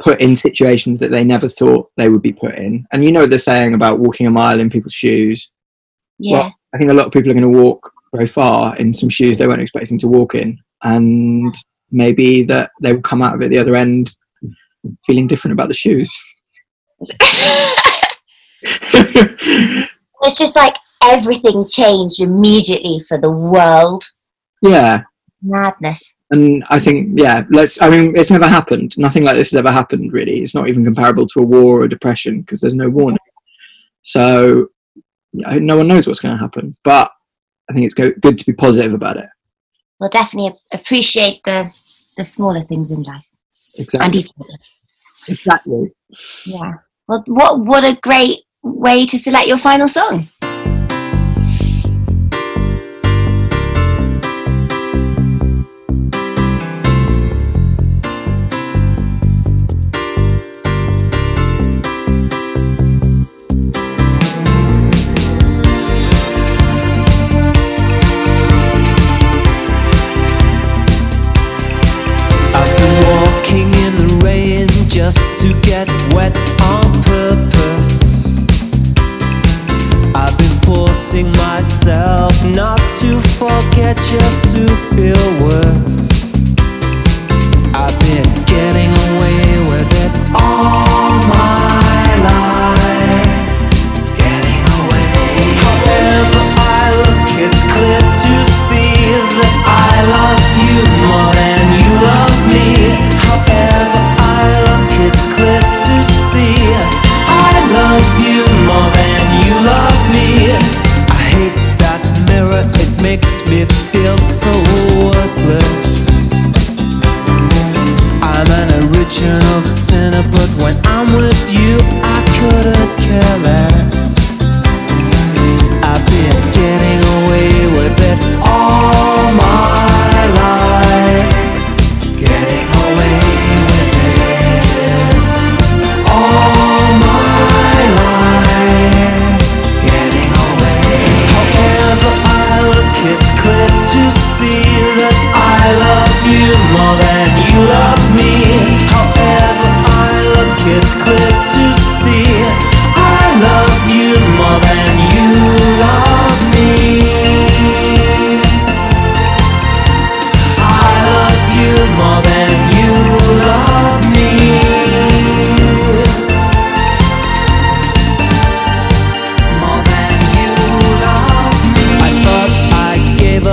put 0.00 0.20
in 0.20 0.36
situations 0.36 0.98
that 0.98 1.10
they 1.10 1.24
never 1.24 1.48
thought 1.48 1.90
they 1.96 2.08
would 2.08 2.22
be 2.22 2.32
put 2.32 2.56
in. 2.56 2.86
And 2.92 3.04
you 3.04 3.12
know 3.12 3.26
the 3.26 3.38
saying 3.38 3.74
about 3.74 3.98
walking 3.98 4.26
a 4.26 4.30
mile 4.30 4.60
in 4.60 4.70
people's 4.70 4.92
shoes. 4.92 5.52
Yeah. 6.18 6.40
Well, 6.40 6.54
I 6.74 6.78
think 6.78 6.90
a 6.90 6.94
lot 6.94 7.06
of 7.06 7.12
people 7.12 7.30
are 7.30 7.34
going 7.34 7.52
to 7.52 7.58
walk 7.58 7.92
very 8.14 8.28
far 8.28 8.76
in 8.76 8.92
some 8.92 9.08
shoes 9.08 9.38
they 9.38 9.46
weren't 9.46 9.62
expecting 9.62 9.98
to 9.98 10.08
walk 10.08 10.34
in, 10.34 10.58
and 10.82 11.54
maybe 11.90 12.42
that 12.44 12.70
they 12.80 12.92
will 12.92 13.02
come 13.02 13.22
out 13.22 13.34
of 13.34 13.42
it 13.42 13.48
the 13.48 13.58
other 13.58 13.76
end 13.76 14.14
feeling 15.04 15.26
different 15.26 15.52
about 15.52 15.68
the 15.68 15.74
shoes. 15.74 16.16
it's 20.22 20.38
just 20.38 20.56
like 20.56 20.76
everything 21.02 21.66
changed 21.66 22.20
immediately 22.20 23.00
for 23.06 23.18
the 23.18 23.30
world. 23.30 24.04
yeah, 24.62 25.02
Madness. 25.42 26.14
and 26.30 26.64
I 26.70 26.78
think 26.78 27.18
yeah, 27.18 27.44
let's. 27.50 27.80
I 27.82 27.90
mean, 27.90 28.16
it's 28.16 28.30
never 28.30 28.48
happened. 28.48 28.96
Nothing 28.98 29.24
like 29.24 29.36
this 29.36 29.50
has 29.50 29.58
ever 29.58 29.70
happened. 29.70 30.12
Really, 30.12 30.40
it's 30.40 30.54
not 30.54 30.68
even 30.68 30.84
comparable 30.84 31.26
to 31.26 31.40
a 31.40 31.44
war 31.44 31.80
or 31.80 31.84
a 31.84 31.88
depression 31.88 32.40
because 32.40 32.60
there's 32.60 32.74
no 32.74 32.88
warning. 32.88 33.18
So 34.02 34.68
no 35.36 35.76
one 35.76 35.88
knows 35.88 36.06
what's 36.06 36.20
going 36.20 36.34
to 36.34 36.40
happen. 36.40 36.76
But 36.84 37.10
I 37.68 37.72
think 37.72 37.86
it's 37.86 37.94
go- 37.94 38.12
good 38.20 38.38
to 38.38 38.46
be 38.46 38.52
positive 38.52 38.94
about 38.94 39.16
it. 39.16 39.28
We'll 39.98 40.10
definitely 40.10 40.58
appreciate 40.72 41.42
the 41.44 41.74
the 42.16 42.24
smaller 42.24 42.62
things 42.62 42.90
in 42.90 43.02
life 43.02 43.26
Exactly. 43.76 44.24
Exactly. 45.28 45.92
Yeah. 46.46 46.72
Well, 47.08 47.22
what 47.26 47.60
what 47.60 47.84
a 47.84 47.98
great 48.02 48.40
way 48.62 49.06
to 49.06 49.18
select 49.18 49.48
your 49.48 49.58
final 49.58 49.88
song. 49.88 50.28
Just 74.96 75.42
to 75.42 75.52
get 75.60 75.95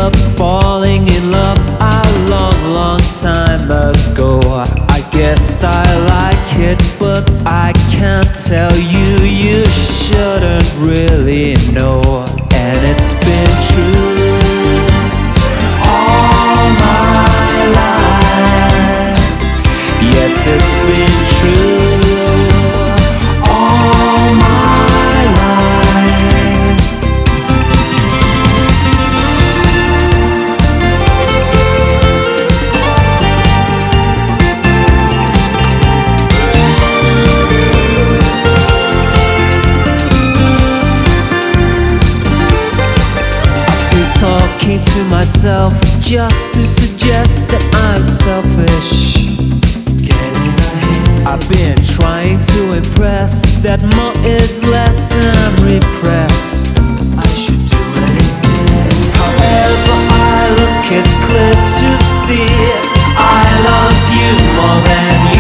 up 0.04 0.16
falling 0.38 1.08
in 1.08 1.32
love 1.32 1.60
a 1.80 2.04
long, 2.30 2.74
long 2.74 3.00
time 3.22 3.72
ago. 3.72 4.40
I 4.90 5.00
guess 5.14 5.64
I 5.64 5.84
like 6.16 6.50
it, 6.60 6.80
but 7.00 7.24
I 7.46 7.72
can't 7.96 8.28
tell 8.36 8.76
you. 8.78 8.94
You 8.94 9.03
myself 45.64 46.02
just 46.02 46.54
to 46.54 46.66
suggest 46.66 47.48
that 47.48 47.64
I'm 47.88 48.04
selfish. 48.04 49.24
I've 51.26 51.44
been 51.50 51.78
trying 51.84 52.40
to 52.42 52.78
impress 52.78 53.62
that 53.64 53.80
more 53.96 54.14
is 54.26 54.64
less 54.68 55.16
and 55.16 55.32
I'm 55.44 55.56
repressed. 55.64 56.68
I 57.18 57.28
should 57.32 57.64
do 57.64 57.80
it 57.80 58.12
instead. 58.20 58.92
However 59.16 59.96
I 60.12 60.52
look, 60.60 60.86
it's 61.00 61.16
clear 61.24 61.56
to 61.56 61.90
see 61.98 62.52
I 63.16 63.44
love 63.64 64.00
you 64.20 64.32
more 64.60 64.80
than 64.84 65.16
you 65.28 65.33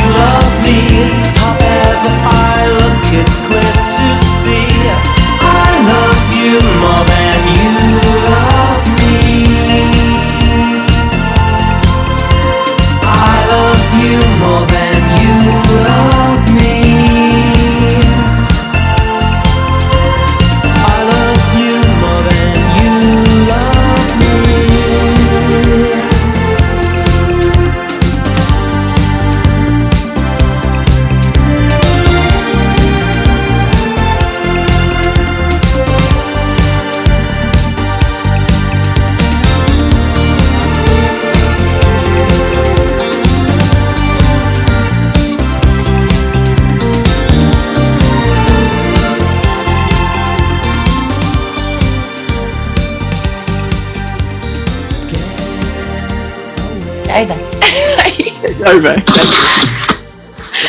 over. 58.67 58.93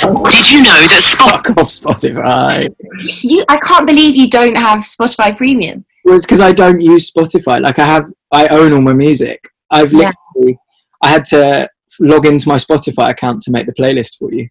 Did 0.04 0.50
you 0.50 0.62
know 0.62 0.80
that 0.88 1.00
Spotify 1.02 1.30
Fuck 1.44 1.59
off 1.59 1.68
Spotify. 1.68 2.74
you, 3.22 3.44
I 3.48 3.57
can't 3.59 3.87
believe 3.87 4.14
you 4.16 4.28
don't 4.28 4.57
have 4.57 4.80
Spotify 4.80 5.37
Premium. 5.37 5.85
Well, 6.04 6.14
it's 6.16 6.26
because 6.26 6.40
I 6.40 6.52
don't 6.52 6.80
use 6.80 7.11
Spotify. 7.11 7.61
Like 7.62 7.78
I 7.78 7.87
have, 7.87 8.07
I 8.33 8.48
own 8.48 8.72
all 8.72 8.83
my 8.83 8.92
music. 8.92 9.48
I've 9.70 9.92
Yeah. 9.92 10.12
literally, 10.35 10.59
I 11.02 11.09
had 11.09 11.24
to 11.26 11.68
log 12.00 12.26
into 12.26 12.48
my 12.48 12.57
Spotify 12.57 13.11
account 13.11 13.40
to 13.42 13.50
make 13.50 13.66
the 13.66 13.72
playlist 13.72 14.16
for 14.18 14.33
you 14.33 14.48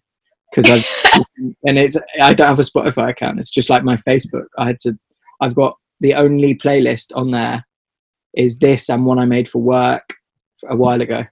because 0.50 0.70
I've 0.70 0.86
and 1.64 1.78
it's 1.78 1.96
I 2.20 2.32
don't 2.32 2.48
have 2.48 2.58
a 2.58 2.62
Spotify 2.62 3.10
account. 3.10 3.38
It's 3.38 3.50
just 3.50 3.70
like 3.70 3.84
my 3.84 3.96
Facebook. 3.96 4.46
I 4.58 4.66
had 4.68 4.78
to. 4.80 4.98
I've 5.40 5.54
got 5.54 5.76
the 6.00 6.14
only 6.14 6.54
playlist 6.54 7.12
on 7.14 7.30
there 7.30 7.64
is 8.36 8.58
this 8.58 8.88
and 8.88 9.04
one 9.06 9.18
I 9.18 9.24
made 9.26 9.48
for 9.48 9.60
work 9.62 10.08
a 10.68 10.74
while 10.76 11.00
ago. 11.00 11.24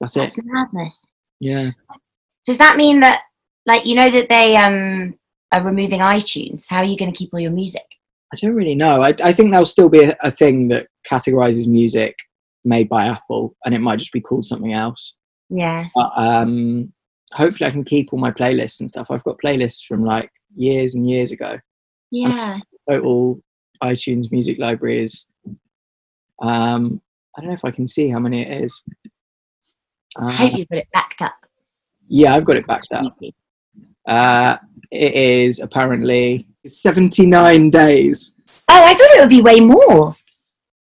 That's 0.00 0.16
it. 0.16 0.20
That's 0.20 0.38
madness. 0.42 1.04
Yeah. 1.40 1.70
Does 2.44 2.58
that 2.58 2.76
mean 2.76 3.00
that, 3.00 3.22
like, 3.66 3.86
you 3.86 3.94
know 3.94 4.10
that 4.10 4.28
they 4.28 4.56
um 4.56 5.18
are 5.52 5.62
removing 5.62 6.00
iTunes? 6.00 6.66
How 6.68 6.78
are 6.78 6.84
you 6.84 6.96
going 6.96 7.12
to 7.12 7.16
keep 7.16 7.32
all 7.32 7.40
your 7.40 7.50
music? 7.50 7.84
I 8.32 8.36
don't 8.40 8.54
really 8.54 8.74
know. 8.74 9.02
I, 9.02 9.14
I 9.22 9.32
think 9.32 9.50
there'll 9.50 9.64
still 9.64 9.88
be 9.88 10.04
a, 10.04 10.16
a 10.22 10.30
thing 10.30 10.68
that 10.68 10.88
categorizes 11.08 11.68
music 11.68 12.16
made 12.64 12.88
by 12.88 13.06
Apple, 13.06 13.54
and 13.64 13.74
it 13.74 13.80
might 13.80 13.98
just 13.98 14.12
be 14.12 14.20
called 14.20 14.44
something 14.44 14.72
else. 14.72 15.14
Yeah. 15.48 15.86
But 15.94 16.10
um, 16.16 16.92
hopefully, 17.34 17.68
I 17.68 17.72
can 17.72 17.84
keep 17.84 18.12
all 18.12 18.18
my 18.18 18.32
playlists 18.32 18.80
and 18.80 18.88
stuff. 18.90 19.06
I've 19.10 19.24
got 19.24 19.38
playlists 19.44 19.84
from 19.86 20.04
like 20.04 20.30
years 20.56 20.94
and 20.94 21.08
years 21.08 21.32
ago. 21.32 21.58
Yeah. 22.10 22.58
Total 22.88 23.40
iTunes 23.82 24.32
music 24.32 24.58
library 24.58 25.04
is. 25.04 25.28
Um, 26.42 27.00
I 27.36 27.40
don't 27.40 27.50
know 27.50 27.54
if 27.54 27.64
I 27.64 27.70
can 27.70 27.86
see 27.86 28.08
how 28.08 28.18
many 28.18 28.42
it 28.42 28.64
is. 28.64 28.82
I 30.18 30.26
Uh, 30.28 30.32
hope 30.32 30.56
you've 30.58 30.68
got 30.68 30.78
it 30.78 30.88
backed 30.92 31.22
up. 31.22 31.34
yeah, 32.08 32.34
I've 32.34 32.44
got 32.44 32.56
it 32.56 32.66
backed 32.66 32.92
up. 32.92 33.16
Uh, 34.08 34.56
it 34.90 35.14
is 35.14 35.60
apparently 35.60 36.46
79 36.66 37.70
days. 37.70 38.32
Oh, 38.68 38.84
I 38.84 38.94
thought 38.94 39.10
it 39.16 39.20
would 39.20 39.30
be 39.30 39.42
way 39.42 39.60
more. 39.60 40.14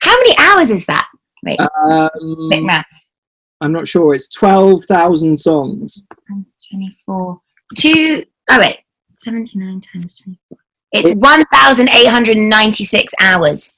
How 0.03 0.17
many 0.19 0.35
hours 0.39 0.71
is 0.71 0.87
that? 0.87 1.07
Wait, 1.45 1.59
Um, 1.61 2.09
quick 2.51 2.65
maths. 2.65 3.11
I'm 3.61 3.73
not 3.73 3.87
sure. 3.89 4.15
It's 4.15 4.29
12,000 4.29 5.37
songs. 5.39 6.07
Times 6.29 6.55
24. 6.71 7.41
Two, 7.79 8.23
oh 8.51 8.59
wait, 8.61 8.79
79 9.17 9.81
times 9.81 10.21
24. 10.21 10.59
It's 10.93 11.15
1,896 11.15 13.15
hours. 13.21 13.73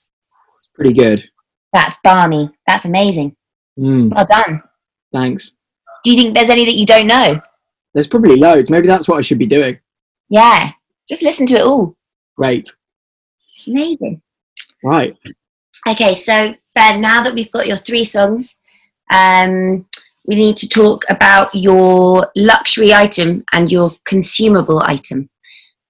It's 0.59 0.69
pretty 0.75 0.93
good. 0.93 1.29
That's 1.73 1.95
balmy. 2.03 2.51
That's 2.67 2.85
amazing. 2.85 3.37
Mm, 3.79 4.13
Well 4.15 4.25
done. 4.25 4.63
Thanks. 5.13 5.53
Do 6.05 6.11
you 6.11 6.21
think 6.21 6.35
there's 6.35 6.51
any 6.51 6.65
that 6.65 6.75
you 6.77 6.87
don't 6.87 7.07
know? 7.07 7.41
There's 7.95 8.07
probably 8.07 8.37
loads. 8.37 8.71
Maybe 8.71 8.87
that's 8.87 9.09
what 9.09 9.19
I 9.19 9.23
should 9.23 9.39
be 9.39 9.47
doing. 9.47 9.79
Yeah. 10.29 10.73
Just 11.09 11.23
listen 11.23 11.47
to 11.47 11.55
it 11.55 11.63
all. 11.63 11.97
Great. 12.37 12.69
Amazing. 13.67 14.23
Right. 14.83 15.17
Okay, 15.89 16.15
so 16.15 16.55
Ben, 16.75 17.01
now 17.01 17.23
that 17.23 17.35
we've 17.35 17.51
got 17.51 17.67
your 17.67 17.77
three 17.77 18.05
songs, 18.05 18.59
um, 19.13 19.87
we 20.27 20.35
need 20.35 20.57
to 20.59 20.69
talk 20.69 21.05
about 21.09 21.55
your 21.55 22.31
luxury 22.37 22.93
item 22.93 23.45
and 23.53 23.73
your 23.73 23.93
consumable 24.05 24.83
item. 24.85 25.31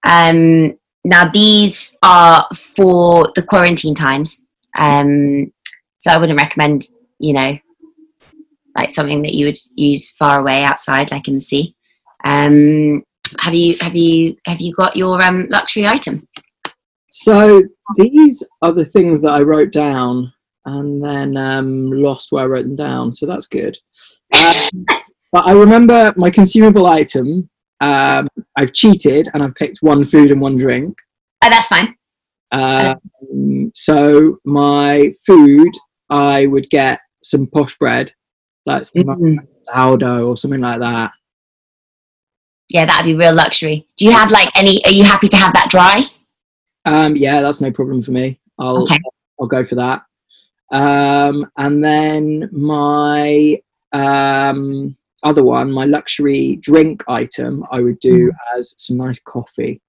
Um, 0.04 0.78
now, 1.04 1.28
these 1.28 1.96
are 2.02 2.46
for 2.54 3.32
the 3.34 3.42
quarantine 3.42 3.94
times, 3.94 4.44
um, 4.78 5.52
so 5.98 6.10
I 6.10 6.18
wouldn't 6.18 6.40
recommend, 6.40 6.88
you 7.18 7.32
know, 7.32 7.58
like 8.78 8.90
something 8.90 9.22
that 9.22 9.34
you 9.34 9.46
would 9.46 9.58
use 9.74 10.10
far 10.12 10.40
away 10.40 10.64
outside, 10.64 11.10
like 11.10 11.28
in 11.28 11.34
the 11.34 11.40
sea. 11.40 11.74
Um, 12.24 13.02
have 13.40 13.54
you 13.54 13.76
have 13.80 13.94
you 13.94 14.36
have 14.46 14.60
you 14.60 14.72
got 14.74 14.96
your 14.96 15.22
um, 15.22 15.48
luxury 15.50 15.86
item? 15.86 16.26
So 17.08 17.62
these 17.96 18.46
are 18.62 18.72
the 18.72 18.84
things 18.84 19.20
that 19.22 19.32
I 19.32 19.40
wrote 19.40 19.72
down 19.72 20.32
and 20.64 21.02
then 21.02 21.36
um, 21.36 21.90
lost 21.90 22.30
where 22.30 22.44
I 22.44 22.46
wrote 22.46 22.64
them 22.64 22.76
down. 22.76 23.12
So 23.12 23.26
that's 23.26 23.46
good. 23.46 23.76
Um, 24.34 24.84
but 25.32 25.46
I 25.46 25.52
remember 25.52 26.12
my 26.16 26.30
consumable 26.30 26.86
item. 26.86 27.48
Um, 27.80 28.28
I've 28.56 28.72
cheated 28.72 29.28
and 29.32 29.42
I've 29.42 29.54
picked 29.54 29.78
one 29.80 30.04
food 30.04 30.30
and 30.30 30.40
one 30.40 30.56
drink. 30.56 30.96
Oh, 31.42 31.50
that's 31.50 31.68
fine. 31.68 31.94
Um, 32.52 33.72
so 33.74 34.38
my 34.44 35.12
food, 35.26 35.72
I 36.10 36.46
would 36.46 36.68
get 36.70 37.00
some 37.22 37.46
posh 37.46 37.76
bread, 37.78 38.12
like 38.68 38.84
some 38.84 39.02
Mm. 39.02 39.46
sourdough 39.62 40.26
or 40.28 40.36
something 40.36 40.60
like 40.60 40.80
that. 40.80 41.10
Yeah, 42.68 42.84
that'd 42.84 43.06
be 43.06 43.14
real 43.14 43.34
luxury. 43.34 43.86
Do 43.96 44.04
you 44.04 44.12
have 44.12 44.30
like 44.30 44.50
any? 44.56 44.84
Are 44.84 44.90
you 44.90 45.04
happy 45.04 45.28
to 45.28 45.36
have 45.36 45.52
that 45.54 45.70
dry? 45.70 46.02
Um, 46.84 47.16
yeah, 47.16 47.40
that's 47.40 47.60
no 47.60 47.70
problem 47.72 48.02
for 48.02 48.12
me. 48.12 48.38
I'll 48.58 48.82
Okay. 48.82 48.98
I'll 49.40 49.46
go 49.46 49.64
for 49.64 49.76
that. 49.76 50.02
Um, 50.70 51.50
and 51.56 51.82
then 51.82 52.48
my 52.52 53.58
um, 53.92 54.96
other 55.22 55.42
one, 55.42 55.72
my 55.72 55.86
luxury 55.86 56.56
drink 56.56 57.02
item, 57.08 57.64
I 57.70 57.80
would 57.80 57.98
do 58.00 58.30
as 58.56 58.74
some 58.76 58.98
nice 58.98 59.18
coffee. 59.20 59.80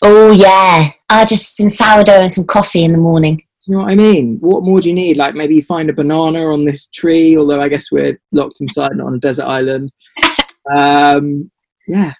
Oh 0.00 0.30
yeah, 0.32 0.90
ah, 1.10 1.24
just 1.28 1.56
some 1.56 1.68
sourdough 1.68 2.22
and 2.22 2.32
some 2.32 2.44
coffee 2.44 2.84
in 2.84 2.92
the 2.92 2.98
morning. 2.98 3.42
You 3.66 3.74
know 3.76 3.82
what 3.82 3.90
I 3.92 3.94
mean? 3.94 4.38
What 4.40 4.64
more 4.64 4.80
do 4.80 4.88
you 4.88 4.94
need? 4.94 5.16
Like 5.16 5.34
maybe 5.34 5.54
you 5.54 5.62
find 5.62 5.88
a 5.88 5.92
banana 5.92 6.52
on 6.52 6.64
this 6.64 6.88
tree, 6.88 7.36
although 7.36 7.60
I 7.60 7.68
guess 7.68 7.92
we're 7.92 8.18
locked 8.32 8.60
inside, 8.60 8.90
not 8.96 9.06
on 9.06 9.14
a 9.14 9.18
desert 9.18 9.46
island. 9.46 9.92
Um, 10.76 11.50
yeah. 11.88 12.12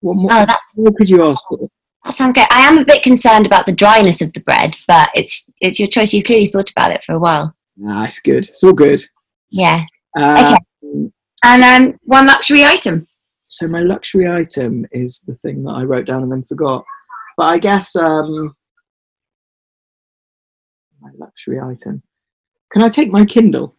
What 0.00 0.16
more, 0.16 0.30
Oh, 0.30 0.44
that's 0.44 0.74
what 0.76 0.94
could 0.96 1.08
you 1.08 1.24
ask 1.24 1.42
for? 1.48 1.66
that 2.04 2.12
sounds 2.12 2.34
great. 2.34 2.46
I 2.50 2.60
am 2.68 2.76
a 2.78 2.84
bit 2.84 3.02
concerned 3.02 3.46
about 3.46 3.64
the 3.64 3.72
dryness 3.72 4.20
of 4.20 4.32
the 4.34 4.40
bread, 4.40 4.76
but 4.86 5.08
it's 5.14 5.48
it's 5.62 5.78
your 5.78 5.88
choice. 5.88 6.12
You 6.12 6.22
clearly 6.22 6.46
thought 6.46 6.70
about 6.70 6.92
it 6.92 7.02
for 7.02 7.14
a 7.14 7.18
while. 7.18 7.54
Nah, 7.78 8.04
it's 8.04 8.18
good. 8.20 8.48
It's 8.48 8.62
all 8.62 8.74
good. 8.74 9.02
Yeah, 9.50 9.84
Um, 10.20 10.56
and 11.44 11.62
um, 11.64 11.98
one 12.02 12.26
luxury 12.26 12.64
item. 12.64 13.06
so 13.48 13.66
my 13.66 13.80
luxury 13.80 14.28
item 14.28 14.84
is 14.92 15.20
the 15.26 15.34
thing 15.36 15.62
that 15.64 15.72
I 15.72 15.82
wrote 15.84 16.06
down 16.06 16.22
and 16.22 16.30
then 16.30 16.42
forgot. 16.44 16.84
But 17.38 17.46
I 17.46 17.58
guess 17.58 17.94
um, 17.96 18.54
my 21.06 21.24
luxury 21.24 21.60
item. 21.60 22.02
Can 22.72 22.82
I 22.82 22.88
take 22.88 23.10
my 23.10 23.24
Kindle? 23.24 23.74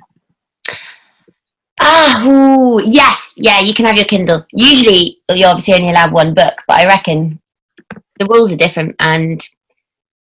Ah, 1.80 2.24
ooh, 2.26 2.82
yes, 2.84 3.36
yeah, 3.38 3.60
you 3.60 3.74
can 3.74 3.86
have 3.86 3.96
your 3.96 4.06
Kindle. 4.06 4.46
Usually, 4.52 5.20
you 5.30 5.46
obviously 5.46 5.74
only 5.76 5.90
allowed 5.90 6.12
one 6.12 6.34
book, 6.34 6.54
but 6.68 6.80
I 6.80 6.86
reckon 6.88 7.40
the 8.20 8.26
rules 8.26 8.52
are 8.52 8.58
different, 8.58 8.96
and 9.00 9.46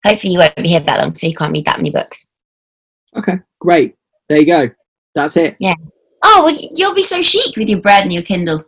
hopefully, 0.05 0.35
you 0.35 0.38
won't 0.38 0.57
be 0.57 0.68
here 0.68 0.81
that 0.81 1.00
long, 1.00 1.14
so 1.14 1.26
you 1.26 1.35
can't 1.35 1.53
read 1.53 1.64
that 1.66 1.79
many 1.79 1.90
books. 1.90 2.26
Okay, 3.16 3.38
great. 3.61 3.96
There 4.29 4.38
you 4.38 4.46
go. 4.46 4.70
That's 5.14 5.37
it. 5.37 5.57
Yeah. 5.59 5.74
Oh, 6.22 6.42
well, 6.44 6.57
you'll 6.74 6.94
be 6.94 7.03
so 7.03 7.22
chic 7.22 7.57
with 7.57 7.68
your 7.68 7.81
bread 7.81 8.03
and 8.03 8.12
your 8.12 8.22
Kindle. 8.22 8.64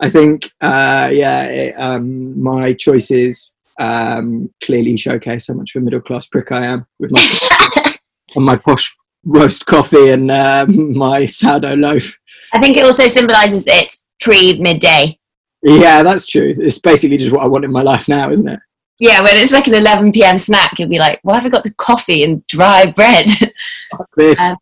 I 0.00 0.10
think, 0.10 0.50
uh, 0.60 1.08
yeah, 1.12 1.44
it, 1.44 1.74
um, 1.78 2.40
my 2.40 2.74
choices 2.74 3.54
um, 3.78 4.50
clearly 4.62 4.96
showcase 4.96 5.46
how 5.48 5.54
much 5.54 5.74
of 5.74 5.82
a 5.82 5.84
middle 5.84 6.00
class 6.00 6.26
prick 6.26 6.52
I 6.52 6.66
am 6.66 6.86
with 6.98 7.10
my 7.10 7.94
and 8.34 8.44
my 8.44 8.56
posh 8.56 8.94
roast 9.24 9.66
coffee 9.66 10.10
and 10.10 10.30
um, 10.30 10.96
my 10.96 11.26
sourdough 11.26 11.74
loaf. 11.74 12.16
I 12.54 12.60
think 12.60 12.76
it 12.76 12.84
also 12.84 13.06
symbolises 13.08 13.64
that 13.64 13.82
it's 13.84 14.04
pre 14.20 14.58
midday. 14.58 15.18
Yeah, 15.62 16.02
that's 16.02 16.26
true. 16.26 16.54
It's 16.56 16.78
basically 16.78 17.16
just 17.16 17.32
what 17.32 17.42
I 17.42 17.48
want 17.48 17.64
in 17.64 17.72
my 17.72 17.82
life 17.82 18.08
now, 18.08 18.30
isn't 18.30 18.48
it? 18.48 18.60
Yeah, 19.00 19.22
when 19.22 19.36
it's 19.36 19.52
like 19.52 19.66
an 19.68 19.74
11 19.74 20.12
p.m. 20.12 20.38
snack, 20.38 20.78
you'll 20.78 20.88
be 20.88 20.98
like, 20.98 21.20
why 21.22 21.34
have 21.34 21.46
I 21.46 21.48
got 21.48 21.64
the 21.64 21.74
coffee 21.78 22.24
and 22.24 22.44
dry 22.46 22.86
bread? 22.86 23.26
This 24.16 24.40
Um, 24.40 24.56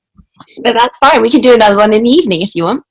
but 0.62 0.74
that's 0.74 0.98
fine. 0.98 1.22
We 1.22 1.30
can 1.30 1.40
do 1.40 1.54
another 1.54 1.76
one 1.76 1.92
in 1.94 2.02
the 2.02 2.10
evening 2.10 2.42
if 2.42 2.54
you 2.54 2.64
want 2.64 2.82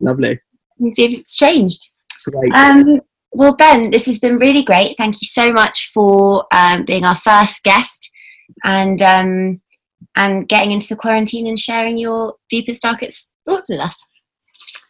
lovely, 0.00 0.38
and 0.78 0.92
see 0.92 1.04
if 1.04 1.14
it's 1.14 1.36
changed. 1.36 1.90
great. 2.24 2.52
Um, 2.54 3.00
well, 3.36 3.54
Ben, 3.54 3.90
this 3.90 4.06
has 4.06 4.18
been 4.18 4.36
really 4.38 4.62
great. 4.62 4.96
Thank 4.98 5.20
you 5.20 5.26
so 5.26 5.52
much 5.52 5.90
for 5.92 6.46
um, 6.52 6.84
being 6.84 7.04
our 7.04 7.14
first 7.14 7.62
guest 7.62 8.10
and 8.64 9.00
um, 9.02 9.60
and 10.16 10.48
getting 10.48 10.72
into 10.72 10.88
the 10.88 10.96
quarantine 10.96 11.46
and 11.46 11.58
sharing 11.58 11.98
your 11.98 12.34
deepest, 12.50 12.82
darkest 12.82 13.32
thoughts 13.44 13.68
with 13.70 13.80
us. 13.80 14.02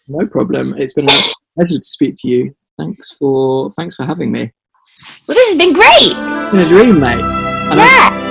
No 0.08 0.26
problem. 0.26 0.74
It's 0.78 0.92
been 0.92 1.08
a 1.10 1.22
pleasure 1.58 1.78
to 1.78 1.82
speak 1.82 2.14
to 2.18 2.28
you. 2.28 2.54
Thanks 2.78 3.10
for 3.16 3.70
thanks 3.72 3.96
for 3.96 4.04
having 4.04 4.30
me. 4.30 4.52
Well, 5.26 5.34
this 5.34 5.48
has 5.48 5.58
been 5.58 5.72
great. 5.72 6.12
It's 6.12 6.50
been 6.52 6.60
a 6.60 6.68
dream, 6.68 7.00
mate. 7.00 7.20
And 7.20 7.80
I- 7.80 7.84
Yeah. 7.84 8.25